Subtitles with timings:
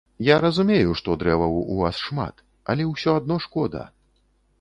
[0.27, 2.41] Я разумею, што дрэваў у вас шмат,
[2.75, 3.83] але ўсё адно шкода.